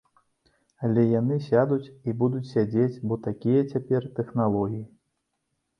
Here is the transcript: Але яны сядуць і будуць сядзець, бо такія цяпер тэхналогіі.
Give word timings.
Але 0.87 1.03
яны 1.09 1.37
сядуць 1.49 1.91
і 2.07 2.15
будуць 2.23 2.43
сядзець, 2.55 2.91
бо 3.11 3.19
такія 3.29 3.61
цяпер 3.71 4.13
тэхналогіі. 4.21 4.85